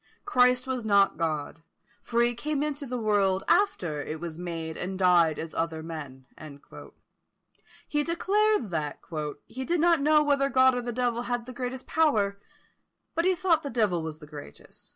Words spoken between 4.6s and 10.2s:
and died as other men." He declared that "he did not